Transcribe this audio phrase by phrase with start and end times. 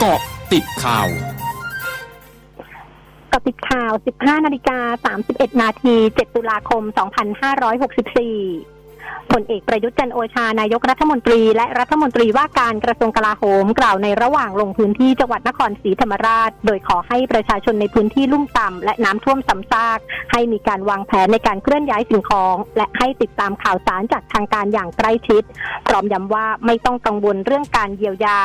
[0.00, 0.20] เกาะ
[0.52, 1.08] ติดข่าว
[3.32, 4.78] กาะติดข่าว 15 นาฬิกา
[5.20, 8.76] 31 นาที 7 ตุลาคม 2564
[9.32, 19.98] ผลเอกประยุทธ์จันโอชานายกรัฐมนตรีและรัฐมนตรีว่าการกระทรวงกลาโหมกล่าวในระหว่างลงพื้นที่จังหวัดนครศรีธรรมราช โดยขอให้ประชาชนในพื้นที่ลุ่มต่ำและน้ำท่วมซ้ำซาก
[20.32, 25.42] ให้มีการวางแผนในการเคลื่อนย้ายสิ่งของ และให้ติดตามข่าวสารจากทางการอย่างใกล้ชิด
[25.86, 28.38] พร้อมย้ำว่าไม่ต้องกังวลเรื่องการเยียวยา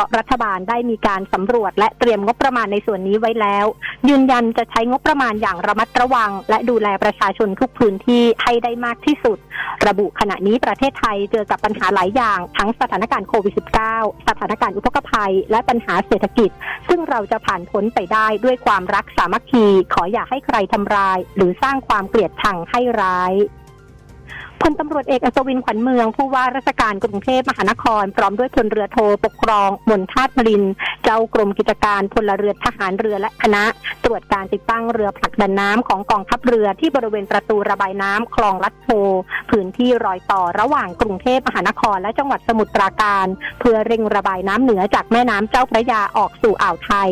[0.00, 3.66] ราะรัฐบาลได้มีการสำรวจและเตรียมงบประมาณในส่วนนี้ไว้แล้ว
[4.08, 9.38] ยืนยันจะใช้งบประมาณอย่างระมัดระวัง และดูแลประชาชนทุกพื้นที่ให้ได้มากที่สุด
[9.86, 13.54] ระบุขณะนี้ประเทศไทยเจอกับปัญหาหลายอย่าง ทั้งสถานการณ์โควิด
[13.90, 16.50] -19 สถานการณ์อุทกภัย และปัญหาเศรษฐกิจ
[16.88, 23.32] ซึ่งเราจะผ่านพ้นไปได้ด้วยความรักสามัคคี ขออย่าให้ใครทำร้าย หรือสร้างความเกลียดชังให้ร้าย
[24.62, 30.64] พลตำรวจเอกอัศวินขวัญเมือง ผู้ว่าราชการกรุงเทพมหานคร พร้อมด้วยพลเรือโทปกครองมนทาตมริน
[31.04, 33.64] เจ้ากรมกิจการพลเรือทหารเรือและคณะ
[34.04, 38.88] ตรวจการติดตั้งเรือผลักดันน้ำของกองทัพเรือที่บริเวณประตูระบายน้ำคลองลัดโพ
[39.50, 43.26] พื้นที่รอยต่อระหว่างกรุงเทพมหานครและจังหวัดสมุทรปราการ
[43.60, 47.10] เพื่อเร่งระบายน้ำเหนือจากแม่น้ำเจ้าพระยาออกสู่อ่าวไทย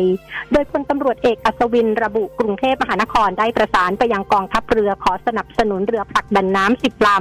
[0.51, 7.19] โดยพลตำรวจเอกอัศวินระบุกรุงเทพมหานครได้ประสานไปยังกองทัพเรือขอสนับสนุนเรือผลักดันน้ำสิบลำ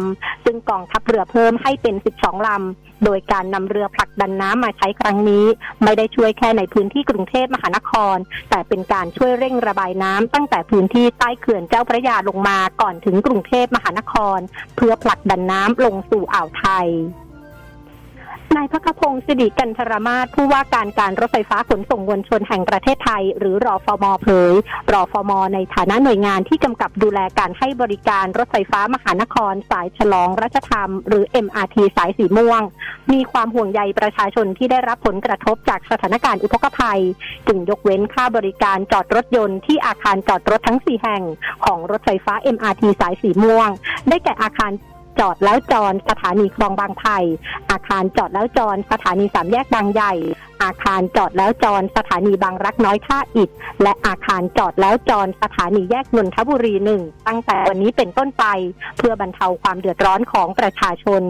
[0.50, 5.44] ซึ่งกองทัพเรือเพิ่มให้เป็น 12 ลำ โดยการนำเรือผลักดันน้ำมาใช้ครั้งนี้
[5.82, 8.16] ไม่ได้ช่วยแค่ในพื้นที่กรุงเทพมหานคร
[8.50, 14.38] แต่เป็นการช่วยเร่งระบายน้ำตั้งแต่พื้นที่ใต้เขื่อนเจ้าพระยาลงมาก่อนถึงกรุงเทพมหานคร
[14.76, 16.88] เพื่อผลักดันน้ำลงสู่อ่าวไทย
[18.58, 24.52] นายพักพงศ์สิริกันทรมาศผู้ว่าการการรถไฟฟ้าขนส่งมวลชนแห่งประเทศไทย หรือรอฟมเผย
[24.92, 32.62] รอฟมในฐานะหน่วยงานที่กำกับดูแลการให้บริการรถไฟฟ้ามหานคร สายฉลองรัชธรรม หรือ MRT สายสีม่วง
[33.12, 37.00] มีความห่วงใยประชาชนที่ได้รับผลกระทบจากสถานการณ์อุทกภัย
[37.46, 41.22] จึงยกเว้นค่าบริการจอดรถยนต์ที่อาคารจอดรถทั้ง 4 แห่ง
[41.64, 43.68] ของรถไฟฟ้า MRT สายสีม่วง
[44.08, 44.72] ได้แก่อาคาร
[45.20, 47.18] จอดแล้วจอนสถานีคลองบางไผ่
[47.70, 50.12] อาคารจอดแล้วจอนสถานีสามแยกบางใหญ่
[50.62, 53.50] อาคารจอดแล้วจอนสถานีบางรักน้อยท่าอิฐ
[53.82, 58.44] และอาคารจอดแล้วจอนสถานีแยกนนทบุรีหนึ่งตั้งแต่วันนี้เป็นต้นไป
[58.98, 61.22] เพื่อบรรเทาความเดือดร้อนของประชาชน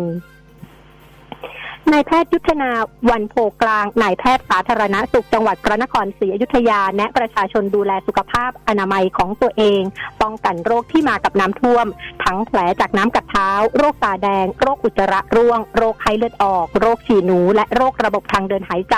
[1.93, 2.71] นายแพทย์ยุทธนา
[3.11, 9.83] วันโพกลาง นายแพทย์สาธารณสุขจังหวัดพระนครศรีอยุธยา แนะประชาชนดูแลสุขภาพอนามัยของตัวเอง
[10.23, 11.87] ป้องกันโรคที่มากับน้ำท่วม
[12.25, 18.97] ทั้งแผลจากน้ำกัดเท้า โรคตาแดง โรคอุจจาระร่วง โรคไข้เลือดออก โรคฉี่หนู และโรคระบบทางเดินหายใจ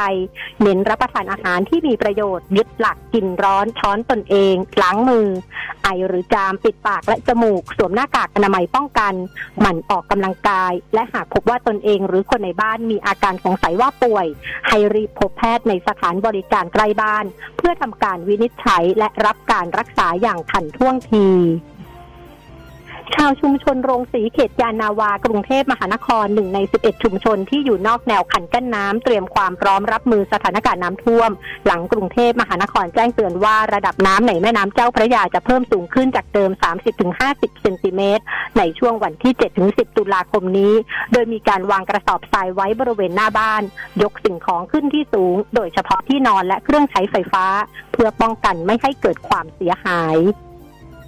[0.63, 5.29] เน้นรับประทานอาหารที่มีประโยชน์ ยึดหลักกินร้อนช้อนตนเองล้างมือ
[5.85, 9.15] ไอหรือจามปิดปากและจมูก สวมหน้ากากอนามัยป้องกัน
[9.61, 14.27] หมั่นออกกำลังกาย และหากพบว่าตนเองหรือคนในบ้านมีอาการสงสัยว่าป่วย
[14.69, 17.25] ให้รีบพบแพทย์ในสถานบริการใกล้บ้าน
[17.57, 21.27] เพื่อทำการวินิจฉัยและรับการรักษาอย่างทันท่วงที
[23.17, 31.31] ชาวชุมชนโรงสีเขตยานาวากรุงเทพมหานครหนึ่งใน 11 ชุมชนที่อยู่นอกแนวคันกั้นน้ำเตรียมความพร้อมรับมือสถานการณ์น้ำท่วม
[31.67, 36.51] หลังกรุงเทพมหานครแจ้งเตือนว่าระดับน้ำในแม่น้ำเจ้าพระยาจะเพิ่มสูงขึ้นจากเดิม
[37.07, 38.25] 30-50 เซนติเมตร
[38.59, 39.33] ในช่วงวันที่
[39.65, 40.73] 7-10 ตุลาคมนี้
[41.13, 43.63] โดยมีการวางกระสอบทรายไว้บริเวณหน้าบ้าน
[44.03, 47.47] ยกสิ่งของขึ้นที่สูง โดยเฉพาะที่นอนและเครื่องใช้ไฟฟ้า
[47.93, 50.19] เพื่อป้องกันไม่ให้เกิดความเสียหาย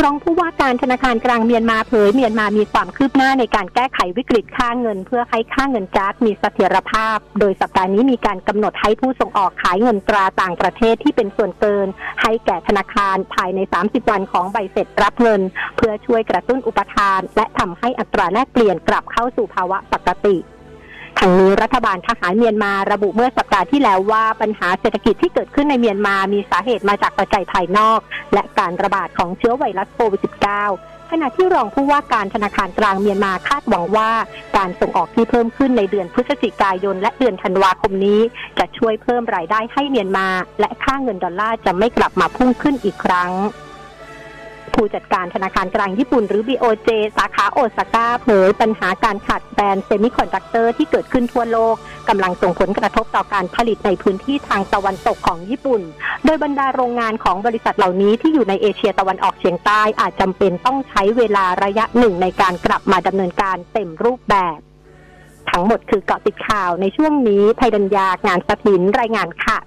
[0.00, 11.86] รองผู้ว่าการธนาคารกลางเมียนมาเผยเมียนมามีความคืบหน้าในการแก้ไขวิกฤตค่าเงิน เพื่อให้ค่าเงินจาร์มีเสถียรภาพ โดยสัปดาห์นี้มีการกำหนดให้ผู้ส่งออกขายเงินตราต่างประเทศที่เป็นส่วนเกิน
[12.22, 15.40] ให้แก่ธนาคารภายใน 30 วันของใบเสร็จรับเงิน
[15.76, 20.36] เพื่อช่วยกระตุ้นอุปทาน และทำให้อัตราแลกเปลี่ยนกลับเข้าสู่ภาวะปกติ
[21.24, 28.00] ทางนี้รัฐบาลทหารเมียนมาระบุเมื่อสัปดาห์ที่แล้วว่าปัญหาเศรษฐกิจที่เกิดขึ้นในเมียนมามีสาเหตุมาจากปัจจัยภายนอก
[28.34, 30.20] และการระบาดของเชื้อไวรัสโควิด
[30.66, 34.10] -19 ขณะที่รองผู้ว่าการธนาคารกลางเมียนมาคาดหวังว่า
[34.56, 38.20] การส่งออกที่เพิ่มขึ้นในเดือนพฤศจิกายนและเดือนธันวาคมนี้
[38.58, 40.28] จะช่วยเพิ่มรายได้ให้เมียนมา
[40.60, 43.32] และค่าเงินดอลลาร์จะไม่กลับมาพุ่งขึ้นอีกครั้ง
[44.74, 51.74] ผู้จัดการธนาคารกลางญี่ปุ่นหรือ BOJ สาขาโอซาก้าเผยปัญหาการขาดแคลนเซมิคอนดักเตอร์ที่เกิดขึ้นทั่วโลก
[52.08, 55.82] กำลังส่งผลกระทบต่อการผลิตในพื้นที่ทางตะวันตกของญี่ปุ่น
[56.24, 64.58] โดยบรรดาโรงงานของบริษัทเหล่านี้ที่อยู่ในเอเชียตะวันออกเฉียงใต้อาจจำเป็นต้องใช้เวลาระยะหนึ่งในการกลับมาดำเนินการเต็มรูปแบบ
[65.50, 69.58] ทั้งหมดคือเกาะติดข่าวในช่วงนี้ภัยดัญญางานสถินรายงานค่ะ